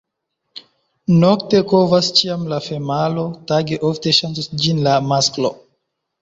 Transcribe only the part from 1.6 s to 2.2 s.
kovas